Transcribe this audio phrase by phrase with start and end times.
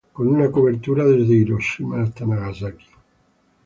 [0.13, 2.87] Con una cobertura desde Hiroshima hasta Nagasaki.